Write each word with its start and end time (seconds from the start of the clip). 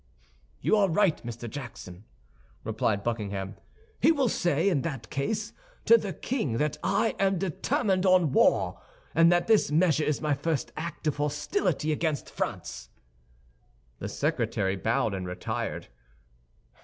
"You 0.61 0.77
are 0.77 0.89
right, 0.89 1.23
Mr. 1.23 1.47
Jackson," 1.47 2.05
replied 2.63 3.03
Buckingham. 3.03 3.57
"He 4.01 4.11
will 4.11 4.29
say, 4.29 4.67
in 4.67 4.81
that 4.81 5.11
case, 5.11 5.53
to 5.85 5.95
the 5.95 6.11
king 6.11 6.53
that 6.57 6.79
I 6.83 7.15
am 7.19 7.37
determined 7.37 8.07
on 8.07 8.31
war, 8.31 8.81
and 9.13 9.31
that 9.31 9.45
this 9.45 9.71
measure 9.71 10.03
is 10.03 10.19
my 10.19 10.33
first 10.33 10.71
act 10.75 11.05
of 11.05 11.17
hostility 11.17 11.91
against 11.91 12.31
France." 12.31 12.89
The 13.99 14.09
secretary 14.09 14.75
bowed 14.75 15.13
and 15.13 15.27
retired. 15.27 15.89